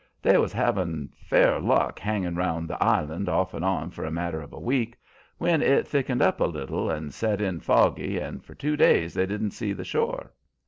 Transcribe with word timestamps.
They 0.19 0.35
was 0.39 0.51
havin' 0.51 1.11
fair 1.15 1.59
luck, 1.59 1.99
hangin' 1.99 2.33
round 2.35 2.67
the 2.67 2.83
island 2.83 3.29
off 3.29 3.53
and 3.53 3.63
on 3.63 3.91
for 3.91 4.03
a 4.03 4.09
matter 4.09 4.41
of 4.41 4.51
a 4.51 4.59
week, 4.59 4.97
when 5.37 5.61
it 5.61 5.87
thickened 5.87 6.23
up 6.23 6.39
a 6.41 6.45
little 6.45 6.89
and 6.89 7.13
set 7.13 7.39
in 7.39 7.59
foggy, 7.59 8.17
and 8.17 8.43
for 8.43 8.55
two 8.55 8.75
days 8.75 9.13
they 9.13 9.27
didn't 9.27 9.51
see 9.51 9.73
the 9.73 9.85
shore. 9.85 10.31